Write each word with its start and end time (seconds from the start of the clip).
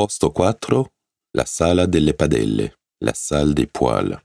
Posto 0.00 0.30
4. 0.30 0.92
La 1.32 1.44
sala 1.44 1.84
delle 1.84 2.14
padelle, 2.14 2.78
la 3.04 3.12
salle 3.12 3.52
des 3.52 3.68
poils. 3.70 4.18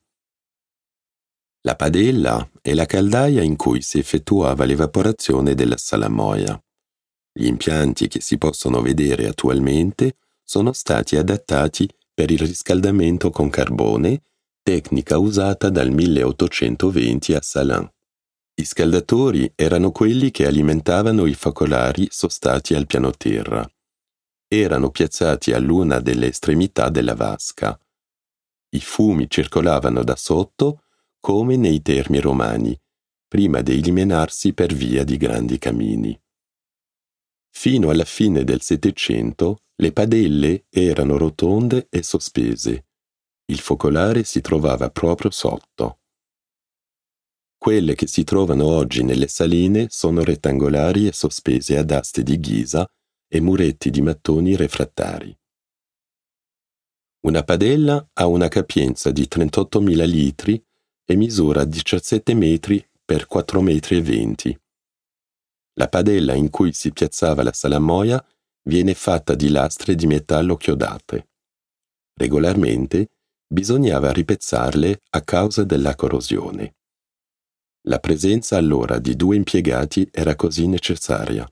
La 1.63 1.75
padella 1.75 2.49
è 2.61 2.73
la 2.73 2.85
caldaia 2.85 3.41
in 3.41 3.57
cui 3.57 3.81
si 3.81 3.99
effettuava 3.99 4.63
l'evaporazione 4.63 5.53
della 5.53 5.75
salamoia. 5.75 6.57
Gli 7.29 7.47
impianti 7.47 8.07
che 8.07 8.21
si 8.21 8.37
possono 8.37 8.81
vedere 8.81 9.27
attualmente 9.27 10.15
sono 10.41 10.71
stati 10.71 11.17
adattati 11.17 11.89
per 12.13 12.31
il 12.31 12.39
riscaldamento 12.39 13.29
con 13.29 13.49
carbone, 13.49 14.21
tecnica 14.63 15.17
usata 15.17 15.67
dal 15.67 15.91
1820 15.91 17.33
a 17.33 17.41
Salins. 17.41 17.89
I 18.61 18.63
scaldatori 18.63 19.51
erano 19.55 19.91
quelli 19.91 20.31
che 20.31 20.47
alimentavano 20.47 21.25
i 21.25 21.33
focolari 21.33 22.07
sostati 22.09 22.75
al 22.75 22.87
piano 22.87 23.11
terra. 23.11 23.69
Erano 24.57 24.89
piazzati 24.89 25.51
all'una 25.51 25.99
delle 25.99 26.27
estremità 26.27 26.87
della 26.87 27.13
vasca. 27.13 27.77
I 28.69 28.79
fumi 28.79 29.29
circolavano 29.29 30.01
da 30.01 30.15
sotto 30.15 30.83
come 31.19 31.57
nei 31.57 31.81
termi 31.81 32.21
romani, 32.21 32.79
prima 33.27 33.61
di 33.61 33.73
eliminarsi 33.73 34.53
per 34.53 34.73
via 34.73 35.03
di 35.03 35.17
grandi 35.17 35.57
camini. 35.57 36.17
Fino 37.49 37.89
alla 37.89 38.05
fine 38.05 38.45
del 38.45 38.61
Settecento 38.61 39.63
le 39.75 39.91
padelle 39.91 40.67
erano 40.69 41.17
rotonde 41.17 41.87
e 41.89 42.01
sospese. 42.01 42.85
Il 43.47 43.59
focolare 43.59 44.23
si 44.23 44.39
trovava 44.39 44.89
proprio 44.89 45.31
sotto. 45.31 45.99
Quelle 47.57 47.93
che 47.93 48.07
si 48.07 48.23
trovano 48.23 48.67
oggi 48.67 49.03
nelle 49.03 49.27
saline 49.27 49.87
sono 49.89 50.23
rettangolari 50.23 51.07
e 51.07 51.11
sospese 51.11 51.77
ad 51.77 51.91
aste 51.91 52.23
di 52.23 52.39
ghisa 52.39 52.89
e 53.35 53.41
muretti 53.41 53.89
di 53.89 54.01
mattoni 54.01 54.55
refrattari. 54.55 55.37
Una 57.25 57.43
padella 57.43 58.11
ha 58.13 58.27
una 58.27 58.47
capienza 58.47 59.11
di 59.11 59.27
38.000 59.29 60.05
litri 60.05 60.65
e 61.03 61.15
misura 61.15 61.65
17 61.65 62.33
metri 62.33 62.87
per 63.03 63.25
4 63.25 63.59
metri 63.59 63.99
20. 63.99 64.57
La 65.73 65.89
padella 65.89 66.33
in 66.33 66.49
cui 66.49 66.71
si 66.71 66.93
piazzava 66.93 67.43
la 67.43 67.51
salamoia 67.51 68.25
viene 68.63 68.93
fatta 68.93 69.35
di 69.35 69.49
lastre 69.49 69.95
di 69.95 70.07
metallo 70.07 70.55
chiodate. 70.55 71.27
Regolarmente 72.13 73.09
bisognava 73.47 74.13
ripezzarle 74.13 75.01
a 75.09 75.21
causa 75.23 75.65
della 75.65 75.93
corrosione. 75.95 76.75
La 77.87 77.99
presenza 77.99 78.55
allora 78.55 78.97
di 78.97 79.17
due 79.17 79.35
impiegati 79.35 80.07
era 80.09 80.35
così 80.35 80.67
necessaria, 80.67 81.45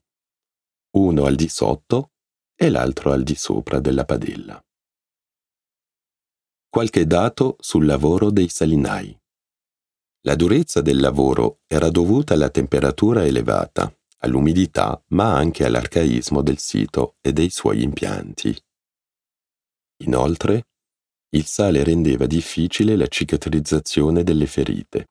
uno 0.95 1.25
al 1.25 1.35
di 1.35 1.47
sotto 1.47 2.11
e 2.55 2.69
l'altro 2.69 3.11
al 3.11 3.23
di 3.23 3.35
sopra 3.35 3.79
della 3.79 4.05
padella. 4.05 4.63
Qualche 6.69 7.05
dato 7.05 7.55
sul 7.59 7.85
lavoro 7.85 8.31
dei 8.31 8.49
salinai. 8.49 9.15
La 10.21 10.35
durezza 10.35 10.81
del 10.81 10.99
lavoro 10.99 11.59
era 11.67 11.89
dovuta 11.89 12.33
alla 12.33 12.49
temperatura 12.49 13.25
elevata, 13.25 13.93
all'umidità, 14.19 15.03
ma 15.09 15.35
anche 15.35 15.65
all'arcaismo 15.65 16.41
del 16.41 16.57
sito 16.57 17.17
e 17.21 17.33
dei 17.33 17.49
suoi 17.49 17.83
impianti. 17.83 18.55
Inoltre, 20.03 20.67
il 21.29 21.45
sale 21.45 21.83
rendeva 21.83 22.25
difficile 22.25 22.95
la 22.95 23.07
cicatrizzazione 23.07 24.23
delle 24.23 24.45
ferite. 24.47 25.09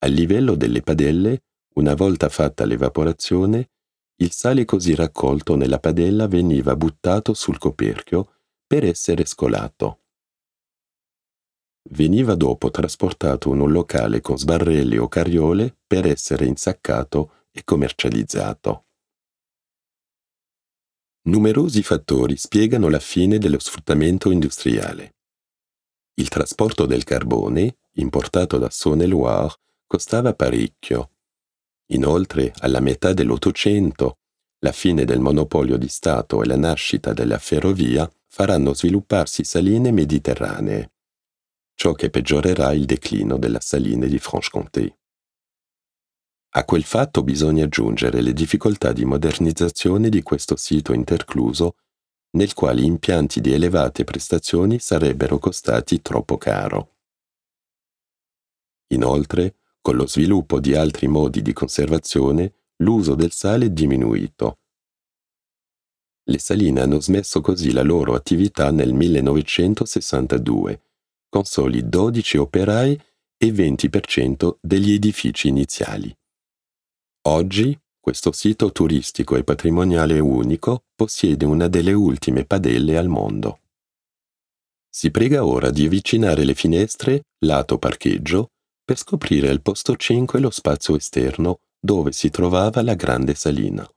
A 0.00 0.06
livello 0.06 0.54
delle 0.54 0.82
padelle, 0.82 1.44
una 1.74 1.94
volta 1.94 2.28
fatta 2.28 2.64
l'evaporazione, 2.64 3.69
il 4.20 4.32
sale 4.32 4.64
così 4.64 4.94
raccolto 4.94 5.56
nella 5.56 5.78
padella 5.78 6.26
veniva 6.28 6.76
buttato 6.76 7.32
sul 7.32 7.58
coperchio 7.58 8.34
per 8.66 8.84
essere 8.84 9.24
scolato. 9.24 10.00
Veniva 11.90 12.34
dopo 12.34 12.70
trasportato 12.70 13.52
in 13.52 13.60
un 13.60 13.72
locale 13.72 14.20
con 14.20 14.36
sbarrelli 14.36 14.98
o 14.98 15.08
carriole 15.08 15.74
per 15.86 16.06
essere 16.06 16.44
insaccato 16.44 17.46
e 17.50 17.64
commercializzato. 17.64 18.84
Numerosi 21.22 21.82
fattori 21.82 22.36
spiegano 22.36 22.88
la 22.88 23.00
fine 23.00 23.38
dello 23.38 23.58
sfruttamento 23.58 24.30
industriale. 24.30 25.14
Il 26.14 26.28
trasporto 26.28 26.84
del 26.84 27.04
carbone, 27.04 27.78
importato 27.94 28.58
da 28.58 28.68
Saône-et-Loire, 28.68 29.54
costava 29.86 30.34
parecchio. 30.34 31.12
Inoltre, 31.92 32.52
alla 32.58 32.80
metà 32.80 33.12
dell'Ottocento, 33.12 34.19
la 34.60 34.72
fine 34.72 35.04
del 35.04 35.20
monopolio 35.20 35.76
di 35.76 35.88
Stato 35.88 36.42
e 36.42 36.46
la 36.46 36.56
nascita 36.56 37.12
della 37.12 37.38
ferrovia 37.38 38.10
faranno 38.26 38.74
svilupparsi 38.74 39.42
saline 39.42 39.90
mediterranee, 39.90 40.92
ciò 41.74 41.92
che 41.92 42.10
peggiorerà 42.10 42.72
il 42.72 42.84
declino 42.84 43.38
della 43.38 43.60
saline 43.60 44.06
di 44.06 44.18
Franche-Comté. 44.18 44.98
A 46.54 46.64
quel 46.64 46.84
fatto 46.84 47.22
bisogna 47.22 47.64
aggiungere 47.64 48.20
le 48.20 48.32
difficoltà 48.32 48.92
di 48.92 49.04
modernizzazione 49.04 50.08
di 50.08 50.22
questo 50.22 50.56
sito 50.56 50.92
intercluso 50.92 51.76
nel 52.32 52.54
quale 52.54 52.82
impianti 52.82 53.40
di 53.40 53.52
elevate 53.52 54.04
prestazioni 54.04 54.78
sarebbero 54.78 55.38
costati 55.38 56.02
troppo 56.02 56.36
caro. 56.38 56.96
Inoltre, 58.88 59.56
con 59.80 59.96
lo 59.96 60.06
sviluppo 60.06 60.60
di 60.60 60.74
altri 60.74 61.08
modi 61.08 61.42
di 61.42 61.52
conservazione, 61.52 62.59
l'uso 62.80 63.14
del 63.14 63.32
sale 63.32 63.66
è 63.66 63.70
diminuito. 63.70 64.58
Le 66.24 66.38
saline 66.38 66.80
hanno 66.80 67.00
smesso 67.00 67.40
così 67.40 67.72
la 67.72 67.82
loro 67.82 68.14
attività 68.14 68.70
nel 68.70 68.92
1962, 68.92 70.82
con 71.28 71.44
soli 71.44 71.88
12 71.88 72.36
operai 72.36 73.00
e 73.36 73.46
20% 73.48 74.58
degli 74.60 74.92
edifici 74.92 75.48
iniziali. 75.48 76.14
Oggi 77.22 77.78
questo 77.98 78.32
sito 78.32 78.72
turistico 78.72 79.36
e 79.36 79.44
patrimoniale 79.44 80.18
unico 80.18 80.84
possiede 80.94 81.44
una 81.44 81.68
delle 81.68 81.92
ultime 81.92 82.44
padelle 82.44 82.96
al 82.96 83.08
mondo. 83.08 83.60
Si 84.88 85.10
prega 85.10 85.44
ora 85.44 85.70
di 85.70 85.84
avvicinare 85.84 86.44
le 86.44 86.54
finestre, 86.54 87.24
lato 87.44 87.78
parcheggio, 87.78 88.52
per 88.84 88.98
scoprire 88.98 89.48
al 89.48 89.62
posto 89.62 89.96
5 89.96 90.40
lo 90.40 90.50
spazio 90.50 90.96
esterno 90.96 91.60
dove 91.80 92.12
si 92.12 92.30
trovava 92.30 92.82
la 92.82 92.94
grande 92.94 93.34
salina. 93.34 93.88